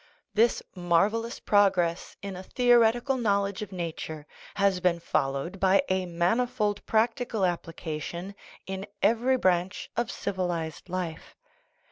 [0.33, 6.83] This marvellous progress in a theoretical knowledge of nature has been followed by a manifold
[6.87, 8.33] practical ap plication
[8.65, 11.35] in every branch of civilized life.